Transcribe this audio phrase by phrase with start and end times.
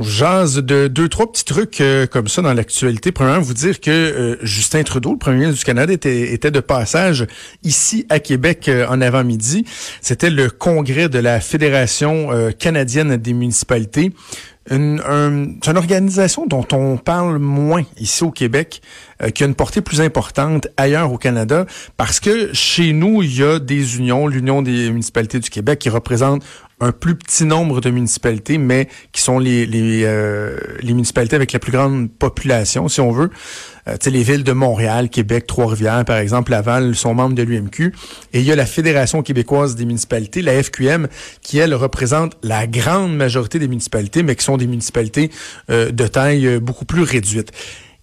[0.00, 3.12] Jase de deux, trois petits trucs euh, comme ça dans l'actualité.
[3.12, 6.60] Premièrement, vous dire que euh, Justin Trudeau, le premier ministre du Canada, était, était de
[6.60, 7.26] passage
[7.62, 9.64] ici à Québec euh, en avant-midi.
[10.02, 12.28] C'était le congrès de la Fédération
[12.58, 14.12] canadienne des municipalités.
[14.68, 18.82] C'est une organisation dont on parle moins ici au Québec,
[19.32, 21.66] qui a une portée plus importante ailleurs au Canada,
[21.96, 25.88] parce que chez nous, il y a des unions, l'Union des municipalités du Québec, qui
[25.88, 26.42] représente
[26.80, 31.58] un plus petit nombre de municipalités, mais qui sont les, les, euh, municipalités avec la
[31.58, 33.30] plus grande population, si on veut.
[33.88, 37.94] Euh, les villes de Montréal, Québec, Trois-Rivières, par exemple, Laval, sont membres de l'UMQ.
[38.32, 41.08] Et il y a la Fédération québécoise des municipalités, la FQM,
[41.40, 45.30] qui, elle, représente la grande majorité des municipalités, mais qui sont des municipalités
[45.70, 47.52] euh, de taille euh, beaucoup plus réduite.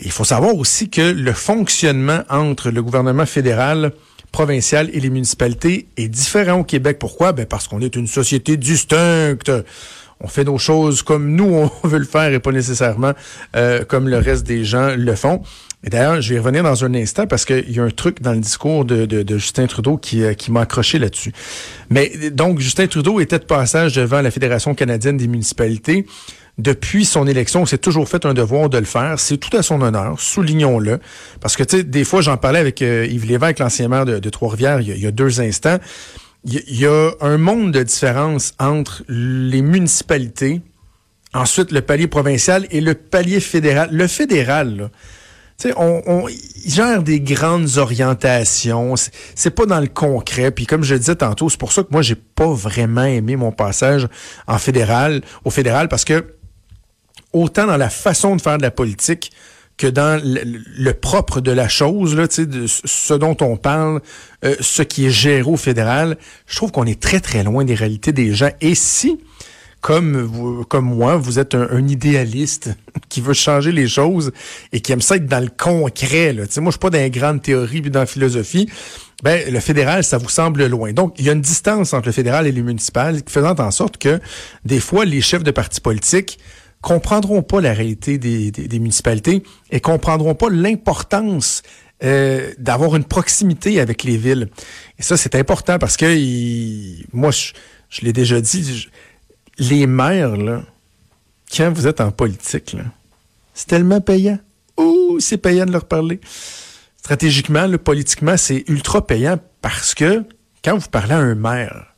[0.00, 3.92] il faut savoir aussi que le fonctionnement entre le gouvernement fédéral
[4.32, 6.98] provinciales et les municipalités est différent au Québec.
[6.98, 7.32] Pourquoi?
[7.32, 9.50] Ben parce qu'on est une société distincte.
[10.20, 13.12] On fait nos choses comme nous, on veut le faire et pas nécessairement
[13.56, 15.42] euh, comme le reste des gens le font.
[15.84, 18.32] Et d'ailleurs, je vais revenir dans un instant parce qu'il y a un truc dans
[18.32, 21.32] le discours de Justin Trudeau qui, euh, qui m'a accroché là-dessus.
[21.88, 26.04] Mais donc, Justin Trudeau était de passage devant la Fédération canadienne des municipalités
[26.58, 29.18] depuis son élection, s'est toujours fait un devoir de le faire.
[29.18, 30.98] C'est tout à son honneur, soulignons-le.
[31.40, 34.28] Parce que, tu sais, des fois, j'en parlais avec euh, Yves Lévesque, l'ancien maire de,
[34.28, 35.78] Trois-Rivières, il, y a deux instants.
[36.44, 40.60] Il y, a un monde de différence entre les municipalités,
[41.34, 43.88] ensuite le palier provincial et le palier fédéral.
[43.92, 44.90] Le fédéral, là,
[45.58, 46.26] sais, on, on
[46.66, 48.94] gère des grandes orientations.
[49.34, 50.50] C'est pas dans le concret.
[50.50, 53.36] Puis comme je le disais tantôt, c'est pour ça que moi j'ai pas vraiment aimé
[53.36, 54.06] mon passage
[54.46, 56.37] en fédéral, au fédéral, parce que
[57.42, 59.32] autant dans la façon de faire de la politique
[59.78, 64.00] que dans le, propre de la chose, là, ce dont on parle,
[64.44, 67.76] euh, ce qui est géré au fédéral, je trouve qu'on est très, très loin des
[67.76, 68.50] réalités des gens.
[68.60, 69.20] Et si,
[69.80, 72.70] comme, vous, comme moi, vous êtes un, idéaliste
[73.08, 74.32] qui veut changer les choses
[74.72, 77.40] et qui aime ça être dans le concret, moi, je suis pas dans les grandes
[77.40, 78.68] théories puis dans la philosophie,
[79.22, 80.92] ben, le fédéral, ça vous semble loin.
[80.92, 83.96] Donc, il y a une distance entre le fédéral et les municipales faisant en sorte
[83.96, 84.20] que,
[84.64, 86.38] des fois, les chefs de partis politiques
[86.80, 91.62] comprendront pas la réalité des, municipalités et comprendront pas l'importance
[92.04, 94.48] euh, d'avoir une proximité avec les villes.
[94.98, 96.06] Et ça, c'est important parce que
[97.12, 98.88] moi, je, l'ai déjà dit,
[99.58, 100.62] les maires, là,
[101.54, 102.76] quand vous êtes en politique,
[103.54, 104.38] c'est tellement payant.
[104.76, 106.20] Ouh, c'est payant de leur parler.
[106.98, 110.24] Stratégiquement, politiquement, c'est ultra payant parce que
[110.62, 111.94] quand vous parlez à un maire,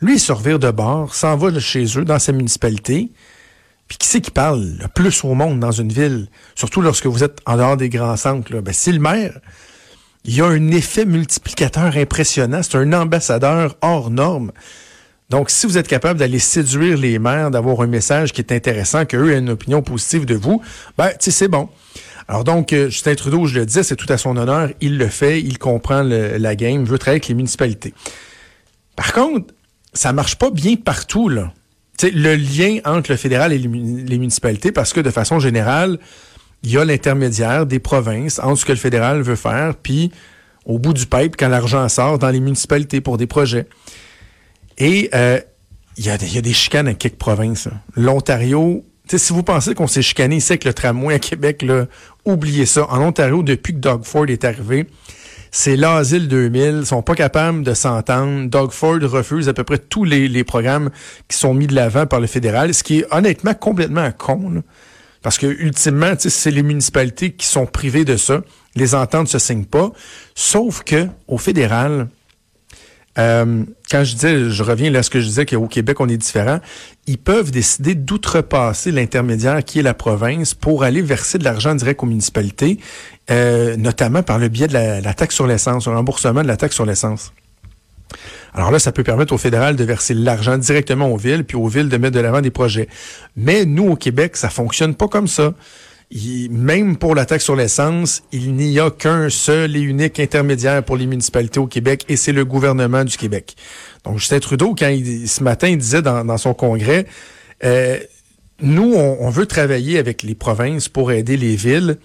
[0.00, 3.10] lui, il se de bord, s'en va chez eux, dans sa municipalité,
[3.88, 7.24] puis qui c'est qui parle le plus au monde dans une ville, surtout lorsque vous
[7.24, 8.60] êtes en dehors des grands centres?
[8.60, 9.40] Ben, c'est le maire.
[10.24, 12.62] Il y a un effet multiplicateur impressionnant.
[12.62, 14.52] C'est un ambassadeur hors norme.
[15.30, 19.06] Donc, si vous êtes capable d'aller séduire les maires, d'avoir un message qui est intéressant,
[19.06, 20.62] qu'eux aient une opinion positive de vous,
[20.98, 21.70] ben, tu c'est bon.
[22.28, 24.68] Alors donc, euh, Justin Trudeau, je le disais, c'est tout à son honneur.
[24.82, 27.94] Il le fait, il comprend la game, veut travailler avec les municipalités.
[28.96, 29.54] Par contre,
[29.94, 31.52] ça marche pas bien partout, là
[32.02, 35.98] le lien entre le fédéral et les, municipalités, parce que de façon générale,
[36.62, 40.10] il y a l'intermédiaire des provinces entre ce que le fédéral veut faire, puis
[40.64, 43.66] au bout du pipe, quand l'argent sort dans les municipalités pour des projets.
[44.76, 45.40] Et euh,
[45.96, 47.68] il y, a, des chicanes à quelques provinces.
[47.96, 51.86] L'Ontario, si vous pensez qu'on s'est chicané ici avec le tramway à Québec, là,
[52.24, 52.86] oubliez ça.
[52.90, 54.86] En Ontario, depuis que Doug Ford est arrivé,
[55.50, 56.78] c'est l'Asile 2000.
[56.80, 58.48] Ils sont pas capables de s'entendre.
[58.48, 60.90] Doug Ford refuse à peu près tous les, programmes
[61.28, 64.62] qui sont mis de l'avant par le fédéral, ce qui est honnêtement complètement con.
[65.22, 68.42] Parce que ultimement, c'est les municipalités qui sont privées de ça.
[68.76, 69.90] Les ententes se signent pas.
[70.34, 72.08] Sauf que au fédéral,
[73.18, 76.08] euh, quand je disais, je reviens là à ce que je disais qu'au Québec, on
[76.08, 76.60] est différent,
[77.06, 82.02] ils peuvent décider d'outrepasser l'intermédiaire qui est la province pour aller verser de l'argent direct
[82.02, 82.78] aux municipalités,
[83.30, 86.76] euh, notamment par le biais de la, taxe sur l'essence, le remboursement de la taxe
[86.76, 87.32] sur l'essence.
[88.54, 91.68] Alors là, ça peut permettre au fédéral de verser l'argent directement aux villes, puis aux
[91.68, 92.88] villes de mettre de l'avant des projets.
[93.36, 95.52] Mais nous, au Québec, ça fonctionne pas comme ça
[96.10, 100.96] même pour la taxe sur l'essence, il n'y a qu'un seul et unique intermédiaire pour
[100.96, 103.56] les municipalités au Québec et c'est le gouvernement du Québec.
[104.04, 107.06] Donc Justin Trudeau, quand il, ce matin, il disait dans, son congrès,
[107.64, 107.98] euh,
[108.60, 111.98] nous, on, veut travailler avec les provinces pour aider les villes,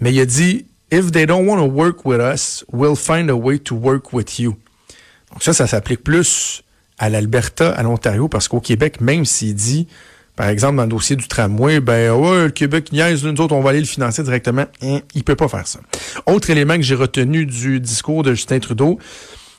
[0.00, 3.36] mais il a dit, if they don't want to work with us, we'll find a
[3.36, 4.56] way to work with you.
[5.30, 6.62] Donc ça, ça s'applique plus
[6.98, 9.86] à l'Alberta, à l'Ontario, parce qu'au Québec, même s'il dit,
[10.36, 13.62] par exemple, dans le dossier du tramway, ben ouais, le Québec niaise, nous autres, on
[13.62, 14.66] va aller le financer directement.
[14.82, 15.80] Hein, il peut pas faire ça.
[16.26, 18.98] Autre élément que j'ai retenu du discours de Justin Trudeau,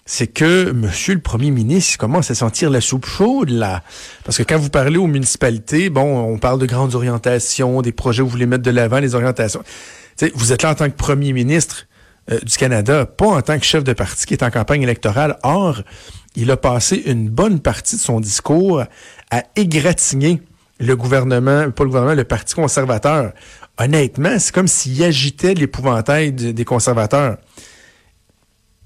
[0.06, 3.84] c'est que Monsieur le Premier ministre commence à sentir la soupe chaude là,
[4.24, 8.22] parce que quand vous parlez aux municipalités, bon, on parle de grandes orientations, des projets
[8.22, 9.64] où vous voulez mettre de l'avant, les orientations.
[10.36, 11.88] vous êtes là en tant que Premier ministre
[12.32, 15.40] euh, du Canada, pas en tant que chef de parti qui est en campagne électorale.
[15.44, 15.82] Or,
[16.36, 18.84] il a passé une bonne partie de son discours
[19.32, 20.42] à égratigner
[20.80, 23.34] le gouvernement, pas le gouvernement, le Parti conservateur.
[23.80, 27.38] Honnêtement, c'est comme s'il agitait l'épouvantail des conservateurs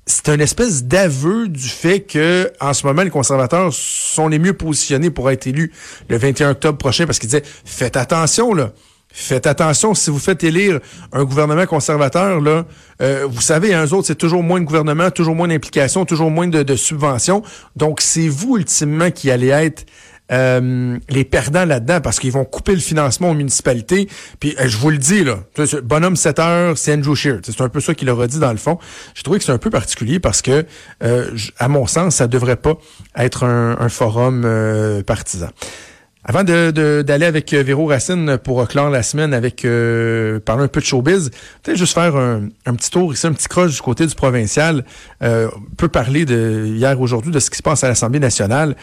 [0.05, 4.53] c'est une espèce d'aveu du fait que en ce moment les conservateurs sont les mieux
[4.53, 5.71] positionnés pour être élus
[6.09, 8.71] le 21 octobre prochain parce qu'ils disaient faites attention là.
[9.13, 10.79] Faites attention, si vous faites élire
[11.11, 12.65] un gouvernement conservateur, là,
[13.01, 16.47] euh, vous savez, un autres, c'est toujours moins de gouvernement, toujours moins d'implications, toujours moins
[16.47, 17.43] de, de subventions.
[17.75, 19.85] Donc, c'est vous, ultimement, qui allez être
[20.31, 24.07] euh, les perdants là-dedans parce qu'ils vont couper le financement aux municipalités.
[24.39, 25.39] Puis euh, je vous le dis, là,
[25.83, 27.39] bonhomme 7 heures, c'est Andrew Shear.
[27.43, 28.77] C'est un peu ça qu'il a dit dans le fond.
[29.13, 30.65] J'ai trouvé que c'est un peu particulier parce que,
[31.03, 32.75] euh, à mon sens, ça devrait pas
[33.17, 34.47] être un, forum
[35.05, 35.49] partisan.
[36.23, 39.63] Avant d'aller avec Véro Racine pour clore la semaine avec
[40.45, 41.31] parler un peu de showbiz,
[41.61, 44.85] peut-être juste faire un, petit tour ici, un petit croche du côté du provincial.
[45.21, 48.75] on peut parler de hier aujourd'hui de ce qui se passe à l'Assemblée nationale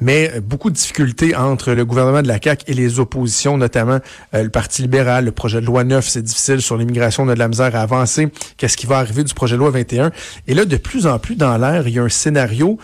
[0.00, 3.98] mais beaucoup de difficultés entre le gouvernement de la CAQ et les oppositions, notamment
[4.34, 7.34] euh, le Parti libéral, le projet de loi 9, c'est difficile sur l'immigration, on a
[7.34, 8.28] de la misère à avancer.
[8.56, 10.12] Qu'est-ce qui va arriver du projet de loi 21?
[10.46, 12.78] Et là, de plus en plus dans l'air, il y a un scénario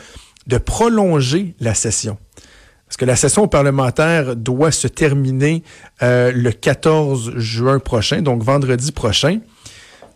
[0.46, 2.18] de prolonger la session.
[2.86, 5.64] Parce que la session parlementaire doit se terminer
[6.02, 9.40] euh, le 14 juin prochain, donc vendredi prochain.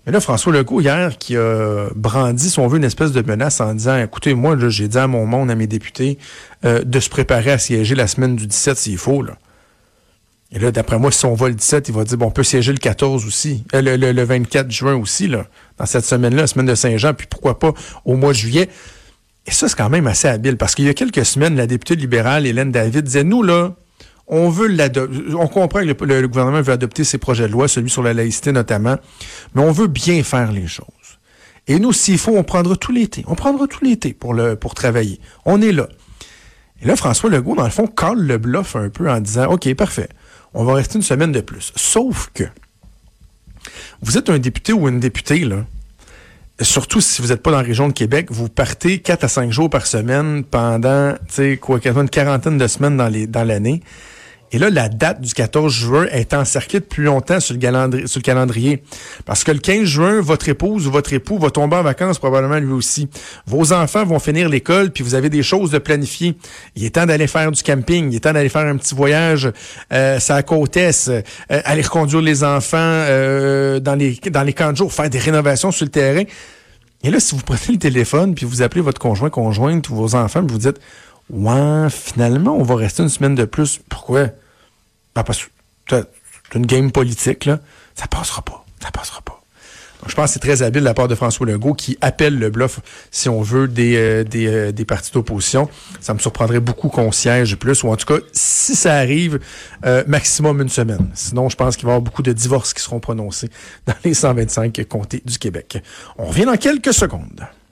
[0.06, 3.60] Mais là, François Legault, hier, qui a brandi, si on veut, une espèce de menace
[3.60, 6.18] en disant, écoutez, moi, j'ai dit à mon monde, à mes députés,
[6.64, 9.22] euh, de se préparer à siéger la semaine du 17 s'il faut.
[9.22, 9.34] Là.
[10.52, 12.42] Et là, d'après moi, si on va le 17, il va dire, bon, on peut
[12.42, 15.46] siéger le 14 aussi, euh, le, le, 24 juin aussi, là,
[15.78, 17.72] dans cette semaine-là, la semaine de Saint-Jean, puis pourquoi pas
[18.04, 18.68] au mois de juillet.
[19.46, 21.94] Et ça, c'est quand même assez habile, parce qu'il y a quelques semaines, la députée
[21.94, 23.74] libérale, Hélène David, disait, nous, là,
[24.30, 24.74] on veut.
[25.34, 28.52] On comprend que le, gouvernement veut adopter ses projets de loi, celui sur la laïcité
[28.52, 28.96] notamment,
[29.54, 30.86] mais on veut bien faire les choses.
[31.66, 33.24] Et nous, s'il faut, on prendra tout l'été.
[33.26, 35.20] On prendra tout l'été pour le pour travailler.
[35.44, 35.88] On est là.
[36.82, 39.72] Et là, François Legault, dans le fond, colle le bluff un peu en disant OK,
[39.74, 40.08] parfait,
[40.54, 41.72] on va rester une semaine de plus.
[41.76, 42.44] Sauf que
[44.00, 45.46] vous êtes un député ou une députée.
[46.62, 49.50] Surtout si vous n'êtes pas dans la région de Québec, vous partez 4 à 5
[49.50, 53.82] jours par semaine pendant, tu sais, quoi, une quarantaine de semaines dans l'année.
[54.52, 58.82] Et là, la date du 14 juin est encerclée depuis longtemps sur le, calendrier.
[59.24, 62.58] Parce que le 15 juin, votre épouse ou votre époux va tomber en vacances probablement
[62.58, 63.08] lui aussi.
[63.46, 66.36] Vos enfants vont finir l'école, puis vous avez des choses de planifier.
[66.74, 69.50] Il est temps d'aller faire du camping, il est temps d'aller faire un petit voyage
[69.92, 74.52] euh, à la côte est, euh, aller reconduire les enfants euh, dans, les, dans les
[74.52, 76.24] camps de jour, faire des rénovations sur le terrain.
[77.02, 80.14] Et là, si vous prenez le téléphone, puis vous appelez votre conjoint, conjointe ou vos
[80.14, 80.80] enfants, puis vous dites
[81.30, 83.80] Ouais, finalement, on va rester une semaine de plus.
[83.88, 84.30] Pourquoi?
[85.14, 85.50] Ben parce que
[85.88, 87.60] c'est une game politique, là.
[87.94, 88.64] Ça passera pas.
[88.82, 89.40] Ça passera pas.
[90.00, 92.38] Donc, je pense que c'est très habile de la part de François Legault qui appelle
[92.38, 92.80] le bluff,
[93.10, 95.68] si on veut, des, euh, des, euh, des, partis d'opposition.
[96.00, 99.40] Ça me surprendrait beaucoup qu'on siège plus, ou en tout cas, si ça arrive,
[99.84, 101.10] euh, maximum une semaine.
[101.14, 103.50] Sinon, je pense qu'il va y avoir beaucoup de divorces qui seront prononcés
[103.86, 105.82] dans les 125 comtés du Québec.
[106.16, 107.46] On revient dans quelques secondes.